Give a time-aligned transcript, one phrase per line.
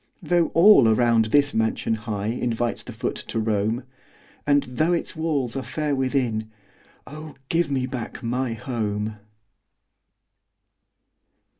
[0.23, 3.83] Though all around this mansion high Invites the foot to roam,
[4.47, 6.49] And though its halls are fair within
[7.05, 9.17] Oh, give me back my HOME!